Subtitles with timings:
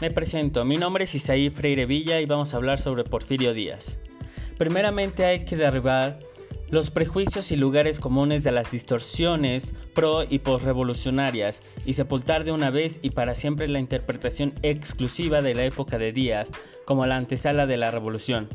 [0.00, 3.98] Me presento, mi nombre es Isaí Freire Villa y vamos a hablar sobre Porfirio Díaz.
[4.56, 6.18] Primeramente hay que derribar
[6.70, 12.70] los prejuicios y lugares comunes de las distorsiones pro y postrevolucionarias y sepultar de una
[12.70, 16.48] vez y para siempre la interpretación exclusiva de la época de Díaz
[16.86, 18.48] como la antesala de la revolución.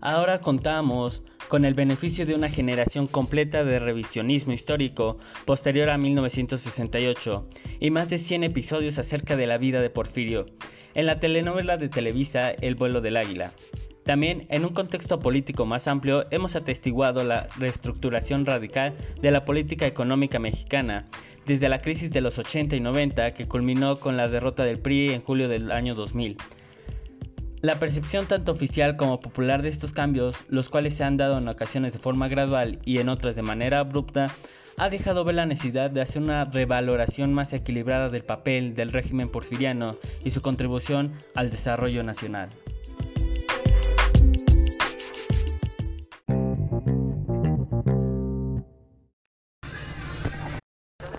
[0.00, 7.46] Ahora contamos con el beneficio de una generación completa de revisionismo histórico posterior a 1968
[7.80, 10.46] y más de 100 episodios acerca de la vida de Porfirio,
[10.94, 13.52] en la telenovela de Televisa El vuelo del águila.
[14.04, 19.86] También, en un contexto político más amplio, hemos atestiguado la reestructuración radical de la política
[19.86, 21.06] económica mexicana,
[21.46, 25.10] desde la crisis de los 80 y 90 que culminó con la derrota del PRI
[25.10, 26.36] en julio del año 2000.
[27.62, 31.46] La percepción tanto oficial como popular de estos cambios, los cuales se han dado en
[31.46, 34.26] ocasiones de forma gradual y en otras de manera abrupta,
[34.78, 39.28] ha dejado ver la necesidad de hacer una revaloración más equilibrada del papel del régimen
[39.28, 42.48] porfiriano y su contribución al desarrollo nacional.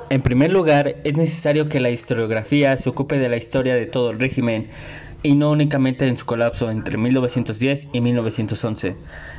[0.09, 4.12] En primer lugar, es necesario que la historiografía se ocupe de la historia de todo
[4.12, 4.68] el régimen
[5.24, 8.96] y no únicamente en su colapso entre 1910 y 1911.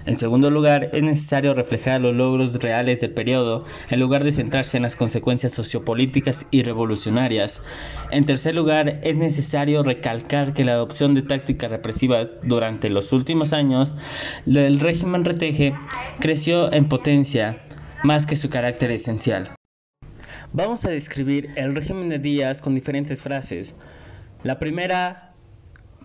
[0.06, 4.78] En segundo lugar, es necesario reflejar los logros reales del periodo en lugar de centrarse
[4.78, 7.60] en las consecuencias sociopolíticas y revolucionarias.
[8.10, 13.52] En tercer lugar, es necesario recalcar que la adopción de tácticas represivas durante los últimos
[13.52, 13.94] años
[14.46, 15.74] del régimen reteje
[16.18, 17.58] creció en potencia
[18.02, 19.54] más que su carácter esencial.
[20.52, 23.74] Vamos a describir el régimen de Díaz con diferentes frases.
[24.44, 25.33] La primera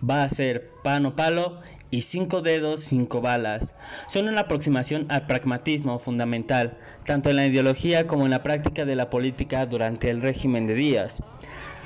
[0.08, 3.74] va a ser pan o palo y cinco dedos, cinco balas.
[4.08, 8.96] Son una aproximación al pragmatismo fundamental, tanto en la ideología como en la práctica de
[8.96, 11.22] la política durante el régimen de Díaz.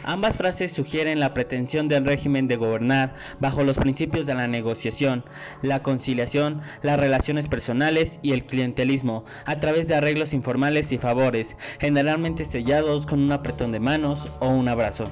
[0.06, 5.24] Ambas frases sugieren la pretensión del régimen de gobernar bajo los principios de la negociación,
[5.62, 11.56] la conciliación, las relaciones personales y el clientelismo, a través de arreglos informales y favores,
[11.78, 15.10] generalmente sellados con un apretón de manos o un abrazo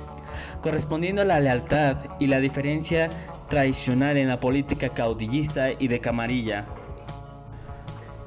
[0.62, 3.10] correspondiendo a la lealtad y la diferencia
[3.48, 6.66] tradicional en la política caudillista y de camarilla.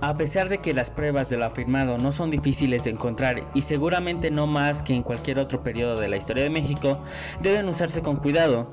[0.02, 3.62] A pesar de que las pruebas de lo afirmado no son difíciles de encontrar y
[3.62, 7.00] seguramente no más que en cualquier otro periodo de la historia de México,
[7.42, 8.72] deben usarse con cuidado,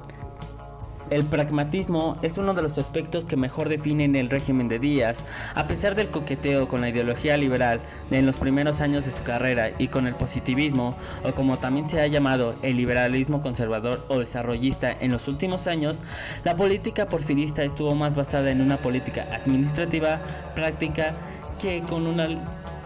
[1.12, 5.19] el pragmatismo es uno de los aspectos que mejor definen el régimen de Díaz,
[5.55, 7.81] a pesar del coqueteo con la ideología liberal
[8.11, 12.00] en los primeros años de su carrera y con el positivismo, o como también se
[12.00, 15.99] ha llamado el liberalismo conservador o desarrollista en los últimos años,
[16.45, 20.21] la política porfirista estuvo más basada en una política administrativa,
[20.55, 21.12] práctica,
[21.61, 22.27] que con, una,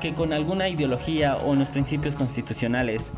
[0.00, 3.12] que con alguna ideología o en los principios constitucionales.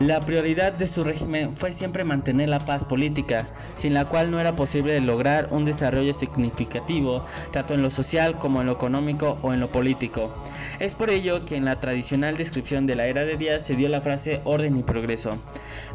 [0.00, 3.46] La prioridad de su régimen fue siempre mantener la paz política,
[3.76, 8.62] sin la cual no era posible lograr un desarrollo significativo, tanto en lo social como
[8.62, 10.32] en lo económico o en lo político.
[10.78, 13.90] Es por ello que en la tradicional descripción de la era de Díaz se dio
[13.90, 15.36] la frase orden y progreso.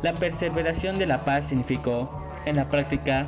[0.04, 3.26] La perseveración de la paz significó, en la práctica,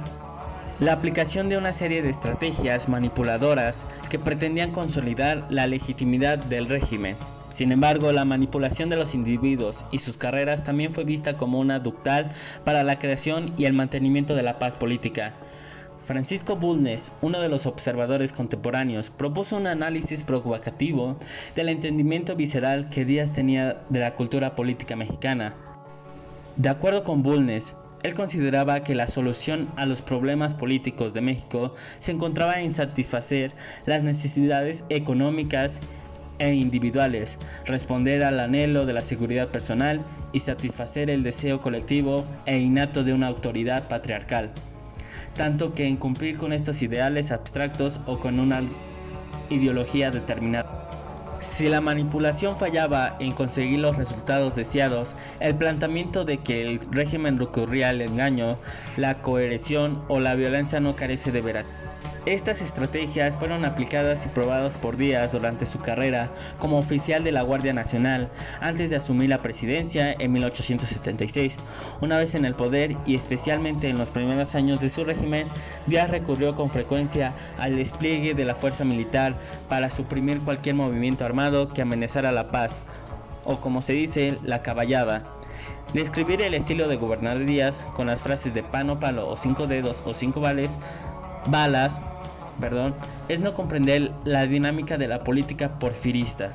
[0.80, 3.76] la aplicación de una serie de estrategias manipuladoras
[4.12, 7.16] que pretendían consolidar la legitimidad del régimen.
[7.58, 11.80] Sin embargo, la manipulación de los individuos y sus carreras también fue vista como una
[11.80, 12.32] ductal
[12.64, 15.34] para la creación y el mantenimiento de la paz política.
[16.06, 21.18] Francisco Bulnes, uno de los observadores contemporáneos, propuso un análisis provocativo
[21.56, 25.56] del entendimiento visceral que Díaz tenía de la cultura política mexicana.
[26.58, 31.74] De acuerdo con Bulnes, él consideraba que la solución a los problemas políticos de México
[31.98, 33.54] se encontraba en satisfacer
[33.88, 35.80] las necesidades económicas
[36.40, 40.02] e individuales, responder al anhelo de la seguridad personal
[40.34, 44.52] y satisfacer el deseo colectivo e innato de una autoridad patriarcal,
[45.36, 48.62] tanto que en cumplir con estos ideales abstractos o con una
[49.50, 50.88] ideología determinada.
[51.42, 57.40] Si la manipulación fallaba en conseguir los resultados deseados, el planteamiento de que el régimen
[57.40, 58.60] recurría al engaño,
[58.96, 61.87] la coerción o la violencia no carece de veracidad.
[62.28, 66.30] Estas estrategias fueron aplicadas y probadas por Díaz durante su carrera
[66.60, 68.30] como oficial de la Guardia Nacional
[68.60, 71.54] antes de asumir la presidencia en 1876.
[72.02, 75.48] Una vez en el poder y especialmente en los primeros años de su régimen,
[75.86, 79.34] Díaz recurrió con frecuencia al despliegue de la fuerza militar
[79.70, 82.74] para suprimir cualquier movimiento armado que amenazara la paz,
[83.46, 85.24] o como se dice, la caballada.
[85.94, 89.66] Describir el estilo de gobernar Díaz con las frases de pan o palo o cinco
[89.66, 90.70] dedos o cinco vales,
[91.46, 91.94] balas,
[92.60, 92.96] perdón,
[93.28, 96.52] es no comprender la dinámica de la política porfirista.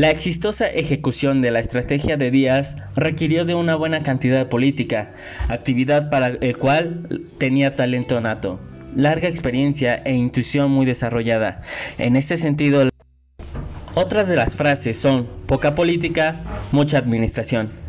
[0.00, 5.12] La exitosa ejecución de la estrategia de Díaz requirió de una buena cantidad política,
[5.48, 8.58] actividad para el cual tenía talento nato,
[8.96, 11.60] larga experiencia e intuición muy desarrollada.
[11.98, 12.88] En este sentido,
[13.94, 16.40] otras de las frases son poca política,
[16.72, 17.79] mucha administración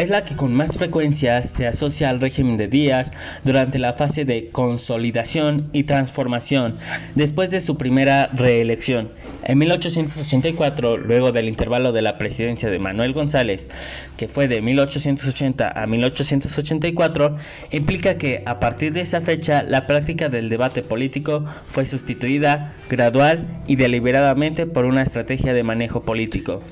[0.00, 3.10] es la que con más frecuencia se asocia al régimen de Díaz
[3.44, 6.76] durante la fase de consolidación y transformación
[7.14, 9.10] después de su primera reelección.
[9.44, 13.66] En 1884, luego del intervalo de la presidencia de Manuel González,
[14.16, 17.36] que fue de 1880 a 1884,
[17.72, 23.46] implica que a partir de esa fecha la práctica del debate político fue sustituida gradual
[23.66, 26.62] y deliberadamente por una estrategia de manejo político.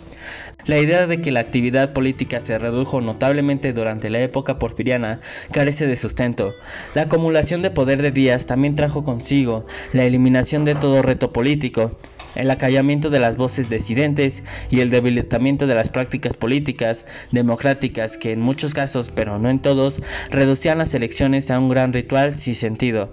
[0.68, 5.20] La idea de que la actividad política se redujo notablemente durante la época porfiriana
[5.50, 6.52] carece de sustento.
[6.94, 11.96] La acumulación de poder de Díaz también trajo consigo la eliminación de todo reto político,
[12.34, 18.32] el acallamiento de las voces disidentes y el debilitamiento de las prácticas políticas democráticas que
[18.32, 22.54] en muchos casos, pero no en todos, reducían las elecciones a un gran ritual sin
[22.54, 23.10] sentido.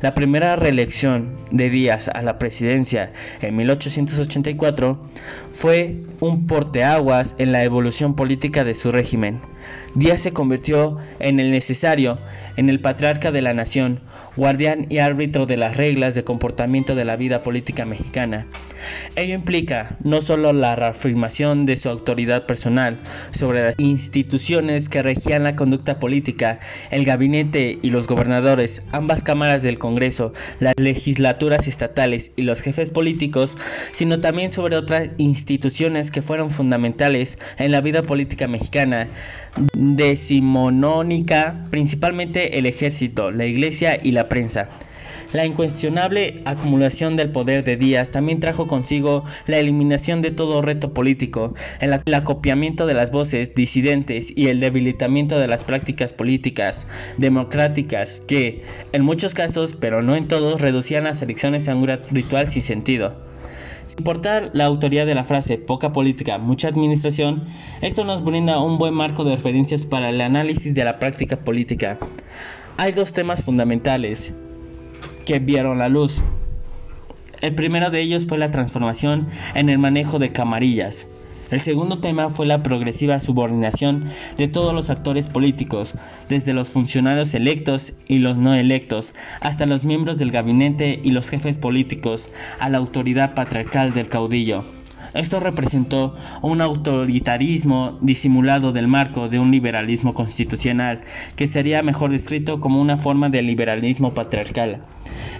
[0.00, 4.98] La primera reelección de Díaz a la presidencia en 1884
[5.52, 9.40] fue un porteaguas en la evolución política de su régimen.
[9.94, 12.18] Díaz se convirtió en el necesario,
[12.56, 14.00] en el patriarca de la nación,
[14.36, 18.46] guardián y árbitro de las reglas de comportamiento de la vida política mexicana.
[19.16, 22.98] Ello implica no solo la reafirmación de su autoridad personal
[23.32, 26.60] sobre las instituciones que regían la conducta política,
[26.90, 32.90] el gabinete y los gobernadores, ambas cámaras del Congreso, las legislaturas estatales y los jefes
[32.90, 33.56] políticos,
[33.92, 39.08] sino también sobre otras instituciones que fueron fundamentales en la vida política mexicana,
[39.74, 44.68] decimonónica, principalmente el ejército, la iglesia y la prensa.
[45.34, 50.94] La incuestionable acumulación del poder de Díaz también trajo consigo la eliminación de todo reto
[50.94, 56.86] político, el, acopiamiento de las voces disidentes y el debilitamiento de las prácticas políticas
[57.16, 62.52] democráticas que, en muchos casos, pero no en todos, reducían las elecciones a un ritual
[62.52, 63.16] sin sentido.
[63.86, 67.48] Sin importar la autoría de la frase poca política, mucha administración,
[67.82, 71.98] esto nos brinda un buen marco de referencias para el análisis de la práctica política.
[72.76, 74.32] Hay dos temas fundamentales
[75.24, 76.20] que vieron la luz.
[77.40, 81.06] El primero de ellos fue la transformación en el manejo de camarillas.
[81.50, 84.06] El segundo tema fue la progresiva subordinación
[84.36, 85.94] de todos los actores políticos,
[86.28, 91.28] desde los funcionarios electos y los no electos, hasta los miembros del gabinete y los
[91.28, 94.64] jefes políticos, a la autoridad patriarcal del caudillo.
[95.12, 101.02] Esto representó un autoritarismo disimulado del marco de un liberalismo constitucional,
[101.36, 104.80] que sería mejor descrito como una forma de liberalismo patriarcal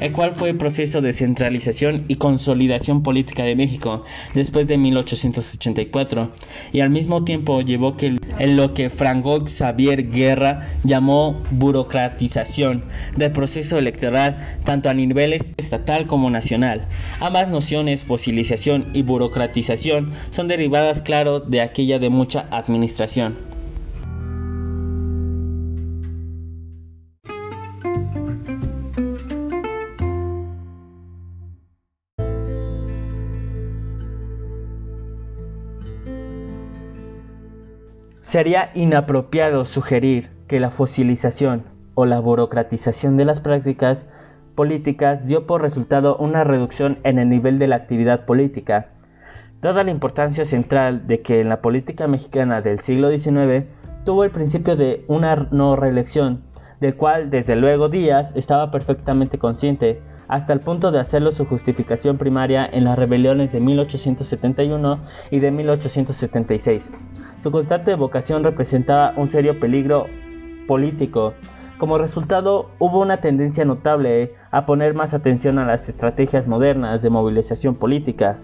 [0.00, 4.04] el cual fue el proceso de centralización y consolidación política de México
[4.34, 6.30] después de 1884,
[6.72, 12.84] y al mismo tiempo llevó que en lo que Franco Xavier Guerra llamó burocratización
[13.16, 16.86] del proceso electoral tanto a nivel estatal como nacional.
[17.20, 23.53] Ambas nociones, fosilización y burocratización, son derivadas, claro, de aquella de mucha administración.
[38.34, 41.62] Sería inapropiado sugerir que la fosilización
[41.94, 44.08] o la burocratización de las prácticas
[44.56, 48.88] políticas dio por resultado una reducción en el nivel de la actividad política,
[49.62, 53.66] dada la importancia central de que en la política mexicana del siglo XIX
[54.04, 56.42] tuvo el principio de una no reelección,
[56.80, 62.18] del cual desde luego Díaz estaba perfectamente consciente, hasta el punto de hacerlo su justificación
[62.18, 64.98] primaria en las rebeliones de 1871
[65.30, 66.90] y de 1876.
[67.44, 70.06] Su constante vocación representaba un serio peligro
[70.66, 71.34] político.
[71.76, 77.10] Como resultado, hubo una tendencia notable a poner más atención a las estrategias modernas de
[77.10, 78.38] movilización política.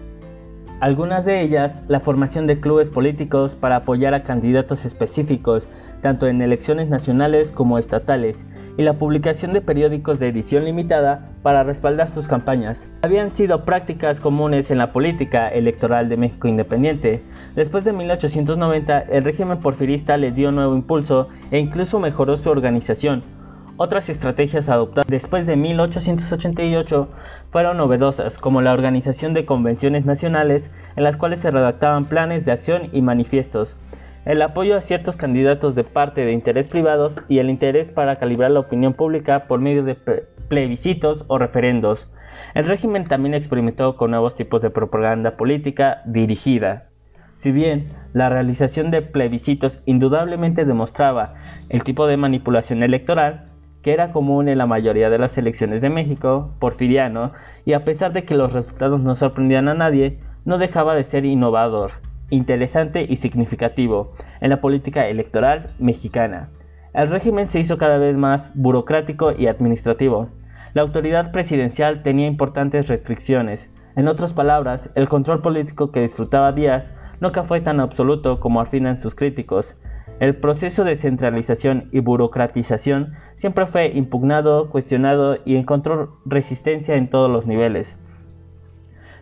[0.81, 5.67] Algunas de ellas, la formación de clubes políticos para apoyar a candidatos específicos,
[6.03, 8.45] tanto en elecciones nacionales como estatales,
[8.77, 12.89] y la publicación de periódicos de edición limitada para respaldar sus campañas.
[13.03, 17.23] Habían sido prácticas comunes en la política electoral de México independiente.
[17.55, 23.23] Después de 1890, el régimen porfirista le dio nuevo impulso e incluso mejoró su organización.
[23.77, 27.09] Otras estrategias adoptadas después de 1888
[27.51, 32.51] fueron novedosas, como la organización de convenciones nacionales en las cuales se redactaban planes de
[32.51, 33.75] acción y manifiestos
[34.25, 38.51] el apoyo a ciertos candidatos de parte de interés privados y el interés para calibrar
[38.51, 39.97] la opinión pública por medio de
[40.47, 42.11] plebiscitos o referendos.
[42.53, 46.89] El régimen también experimentó con nuevos tipos de propaganda política dirigida.
[47.39, 51.33] Si bien la realización de plebiscitos indudablemente demostraba
[51.69, 53.47] el tipo de manipulación electoral
[53.81, 57.31] que era común en la mayoría de las elecciones de México, porfiriano,
[57.65, 61.25] y a pesar de que los resultados no sorprendían a nadie, no dejaba de ser
[61.25, 61.93] innovador
[62.31, 66.49] interesante y significativo en la política electoral mexicana.
[66.93, 70.29] El régimen se hizo cada vez más burocrático y administrativo.
[70.73, 73.71] La autoridad presidencial tenía importantes restricciones.
[73.95, 78.99] En otras palabras, el control político que disfrutaba Díaz nunca fue tan absoluto como afirman
[78.99, 79.75] sus críticos.
[80.19, 87.29] El proceso de centralización y burocratización siempre fue impugnado, cuestionado y encontró resistencia en todos
[87.29, 87.97] los niveles.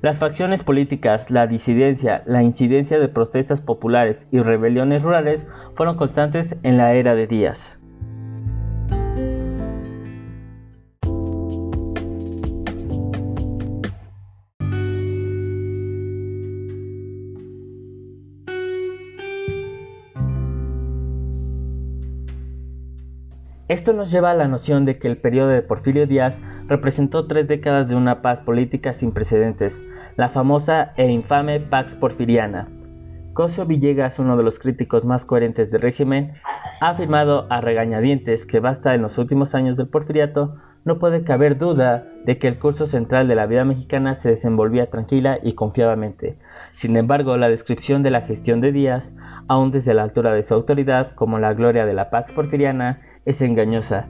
[0.01, 6.56] Las facciones políticas, la disidencia, la incidencia de protestas populares y rebeliones rurales fueron constantes
[6.63, 7.77] en la era de Díaz.
[23.68, 26.39] Esto nos lleva a la noción de que el periodo de Porfirio Díaz
[26.70, 29.84] representó tres décadas de una paz política sin precedentes,
[30.20, 32.68] la famosa e infame Pax Porfiriana.
[33.32, 36.34] Cosio Villegas, uno de los críticos más coherentes del régimen,
[36.82, 41.58] ha afirmado a regañadientes que basta en los últimos años del porfiriato, no puede caber
[41.58, 46.38] duda de que el curso central de la vida mexicana se desenvolvía tranquila y confiadamente.
[46.74, 49.14] Sin embargo, la descripción de la gestión de Díaz,
[49.48, 53.42] aun desde la altura de su autoridad, como la gloria de la Pax Porfiriana, es
[53.42, 54.10] engañosa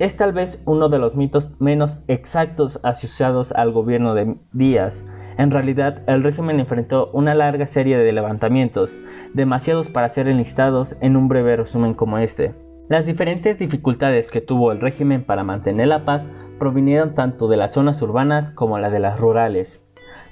[0.00, 5.04] es tal vez uno de los mitos menos exactos asociados al gobierno de Díaz.
[5.40, 9.00] En realidad, el régimen enfrentó una larga serie de levantamientos,
[9.32, 12.54] demasiados para ser enlistados en un breve resumen como este.
[12.90, 16.28] Las diferentes dificultades que tuvo el régimen para mantener la paz
[16.58, 19.82] provinieron tanto de las zonas urbanas como la de las rurales.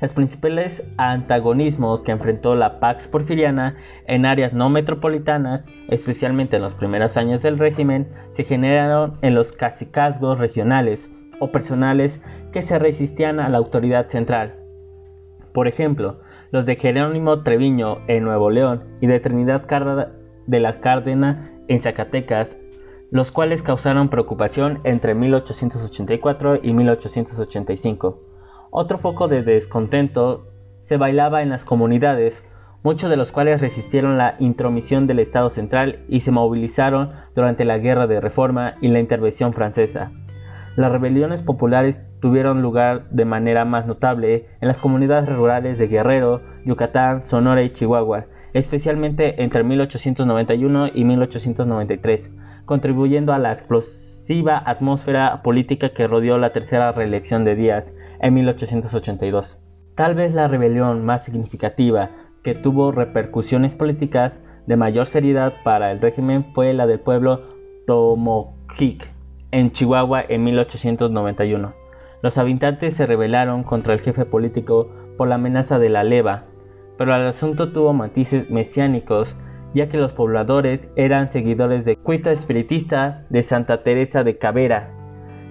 [0.02, 6.74] Los principales antagonismos que enfrentó la Pax Porfiriana en áreas no metropolitanas, especialmente en los
[6.74, 11.10] primeros años del régimen, se generaron en los cacicazgos regionales
[11.40, 12.20] o personales
[12.52, 14.57] que se resistían a la autoridad central.
[15.58, 16.20] Por ejemplo,
[16.52, 19.66] los de Jerónimo Treviño en Nuevo León y de Trinidad
[20.46, 22.46] de la Cárdenas en Zacatecas,
[23.10, 28.20] los cuales causaron preocupación entre 1884 y 1885.
[28.70, 30.46] Otro foco de descontento
[30.84, 32.40] se bailaba en las comunidades,
[32.84, 37.78] muchos de los cuales resistieron la intromisión del Estado central y se movilizaron durante la
[37.78, 40.12] Guerra de Reforma y la intervención francesa.
[40.78, 46.40] Las rebeliones populares tuvieron lugar de manera más notable en las comunidades rurales de Guerrero,
[46.64, 52.30] Yucatán, Sonora y Chihuahua, especialmente entre 1891 y 1893,
[52.64, 59.58] contribuyendo a la explosiva atmósfera política que rodeó la tercera reelección de Díaz en 1882.
[59.96, 62.10] Tal vez la rebelión más significativa
[62.44, 67.42] que tuvo repercusiones políticas de mayor seriedad para el régimen fue la del pueblo
[67.84, 69.17] Tomoquic
[69.50, 71.74] en Chihuahua en 1891.
[72.22, 76.44] Los habitantes se rebelaron contra el jefe político por la amenaza de la leva,
[76.96, 79.36] pero el asunto tuvo matices mesiánicos
[79.74, 84.94] ya que los pobladores eran seguidores de cuita espiritista de Santa Teresa de Cabera,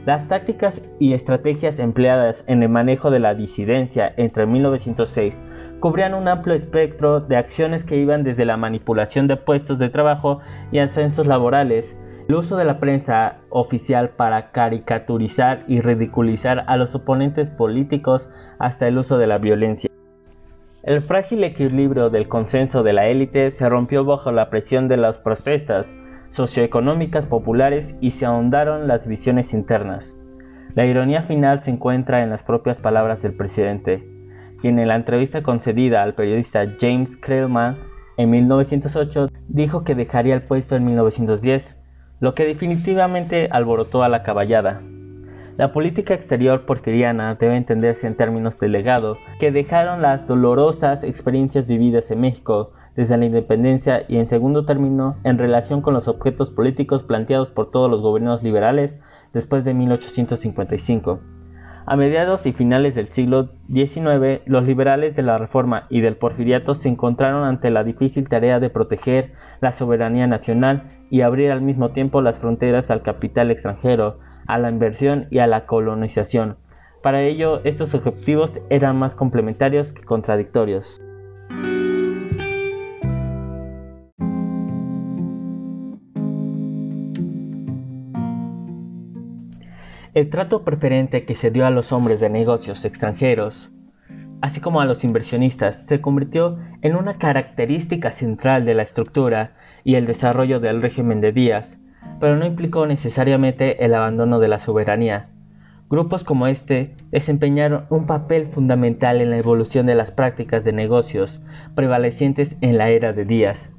[0.08, 5.44] las tácticas y estrategias empleadas en el manejo de la disidencia entre 1906
[5.82, 10.40] cubrían un amplio espectro de acciones que iban desde la manipulación de puestos de trabajo
[10.72, 11.94] y ascensos laborales,
[12.28, 18.30] el uso de la prensa oficial para caricaturizar y ridiculizar a los oponentes políticos
[18.60, 19.90] hasta el uso de la violencia.
[20.84, 25.18] El frágil equilibrio del consenso de la élite se rompió bajo la presión de las
[25.20, 25.92] protestas,
[26.32, 30.14] socioeconómicas populares y se ahondaron las visiones internas.
[30.76, 34.04] La ironía final se encuentra en las propias palabras del presidente,
[34.62, 37.78] quien en la entrevista concedida al periodista James Krellman
[38.18, 41.77] en 1908 dijo que dejaría el puesto en 1910,
[42.20, 44.82] lo que definitivamente alborotó a la caballada.
[45.58, 51.66] La política exterior porfiriana debe entenderse en términos de legado que dejaron las dolorosas experiencias
[51.66, 56.52] vividas en México desde la independencia y en segundo término en relación con los objetos
[56.52, 58.92] políticos planteados por todos los gobiernos liberales
[59.34, 61.37] después de 1855.
[61.90, 66.76] A mediados y finales del siglo XIX, los liberales de la Reforma y del Porfiriato
[66.76, 71.92] se encontraron ante la difícil tarea de proteger la soberanía nacional y abrir al mismo
[71.92, 76.58] tiempo las fronteras al capital extranjero, a la inversión y a la colonización.
[77.02, 81.02] Para ello, estos objetivos eran más complementarios que contradictorios.
[90.18, 93.70] El trato preferente que se dio a los hombres de negocios extranjeros,
[94.42, 99.52] así como a los inversionistas, se convirtió en una característica central de la estructura
[99.84, 101.78] y el desarrollo del régimen de Díaz,
[102.20, 105.30] pero no implicó necesariamente el abandono de la soberanía.
[105.88, 111.40] Grupos como este desempeñaron un papel fundamental en la evolución de las prácticas de negocios
[111.76, 113.70] prevalecientes en la era de Díaz,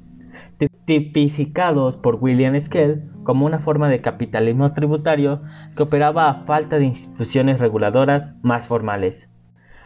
[0.89, 5.39] tipificados por William Skell como una forma de capitalismo tributario
[5.75, 9.29] que operaba a falta de instituciones reguladoras más formales.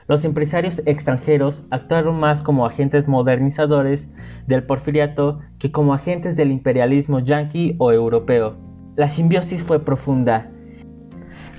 [0.08, 4.08] Los empresarios extranjeros actuaron más como agentes modernizadores
[4.48, 8.56] del porfiriato que como agentes del imperialismo yanqui o europeo.
[8.96, 10.52] La simbiosis fue profunda.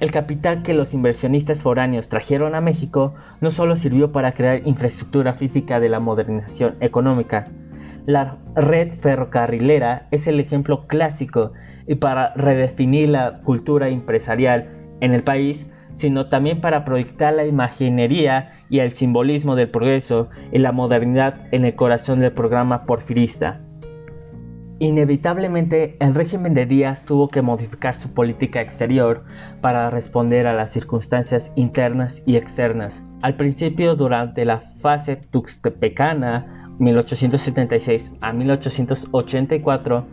[0.00, 5.34] El capital que los inversionistas foráneos trajeron a México no solo sirvió para crear infraestructura
[5.34, 7.50] física de la modernización económica,
[8.06, 11.52] la red ferrocarrilera es el ejemplo clásico
[11.86, 14.68] y para redefinir la cultura empresarial
[15.00, 20.58] en el país, sino también para proyectar la imaginería y el simbolismo del progreso y
[20.58, 23.60] la modernidad en el corazón del programa porfirista.
[24.80, 29.24] Inevitablemente, el régimen de Díaz tuvo que modificar su política exterior
[29.60, 33.00] para responder a las circunstancias internas y externas.
[33.22, 40.06] Al principio, durante la fase tuxtepecana, 1876 a 1884,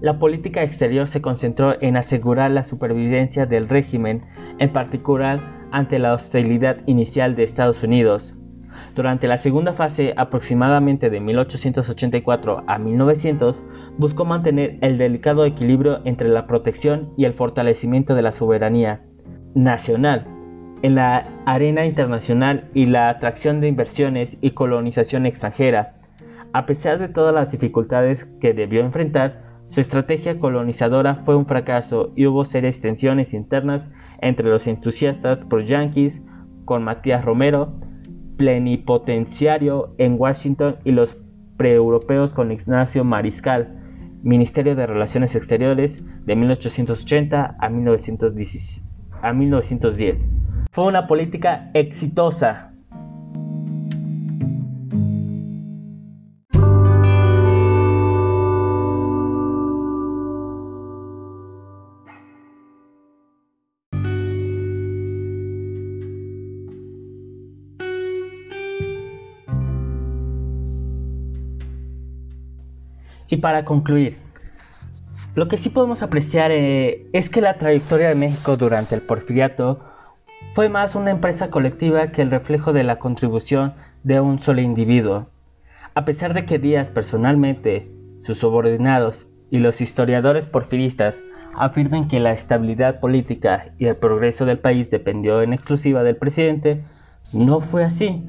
[0.00, 4.22] la política exterior se concentró en asegurar la supervivencia del régimen,
[4.58, 5.40] en particular
[5.72, 8.34] ante la hostilidad inicial de Estados Unidos.
[8.94, 13.62] Durante la segunda fase, aproximadamente de 1884 a 1900,
[13.98, 19.02] buscó mantener el delicado equilibrio entre la protección y el fortalecimiento de la soberanía
[19.54, 20.35] nacional
[20.82, 25.94] en la arena internacional y la atracción de inversiones y colonización extranjera.
[26.52, 32.12] A pesar de todas las dificultades que debió enfrentar, su estrategia colonizadora fue un fracaso
[32.14, 36.22] y hubo serias tensiones internas entre los entusiastas pro-yanquis
[36.64, 37.74] con Matías Romero,
[38.36, 41.16] plenipotenciario en Washington, y los
[41.56, 43.80] pre-europeos con Ignacio Mariscal,
[44.22, 48.82] Ministerio de Relaciones Exteriores de 1880 a 1910.
[49.22, 50.45] A 1910.
[50.76, 52.70] Fue una política exitosa.
[73.28, 74.18] Y para concluir,
[75.34, 79.95] lo que sí podemos apreciar eh, es que la trayectoria de México durante el porfiriato
[80.54, 85.28] fue más una empresa colectiva que el reflejo de la contribución de un solo individuo.
[85.94, 87.90] A pesar de que Díaz personalmente,
[88.24, 91.14] sus subordinados y los historiadores porfiristas
[91.54, 96.84] afirmen que la estabilidad política y el progreso del país dependió en exclusiva del presidente,
[97.32, 98.26] no fue así.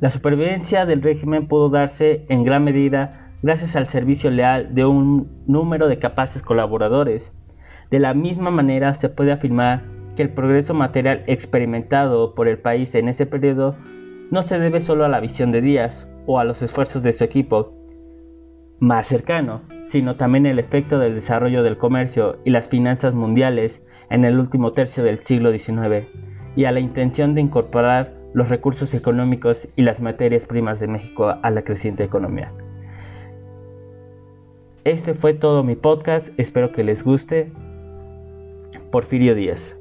[0.00, 5.44] La supervivencia del régimen pudo darse en gran medida gracias al servicio leal de un
[5.46, 7.32] número de capaces colaboradores.
[7.90, 12.94] De la misma manera se puede afirmar que el progreso material experimentado por el país
[12.94, 13.76] en ese periodo
[14.30, 17.24] no se debe solo a la visión de Díaz o a los esfuerzos de su
[17.24, 17.72] equipo
[18.80, 24.24] más cercano, sino también el efecto del desarrollo del comercio y las finanzas mundiales en
[24.24, 26.06] el último tercio del siglo XIX
[26.56, 31.34] y a la intención de incorporar los recursos económicos y las materias primas de México
[31.40, 32.52] a la creciente economía.
[34.84, 37.52] Este fue todo mi podcast, espero que les guste.
[38.90, 39.76] Porfirio Díaz.